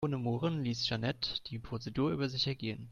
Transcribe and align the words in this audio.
Ohne 0.03 0.17
Murren 0.17 0.63
ließ 0.63 0.83
Jeanette 0.87 1.43
die 1.45 1.59
Prozedur 1.59 2.09
über 2.09 2.27
sich 2.27 2.47
ergehen. 2.47 2.89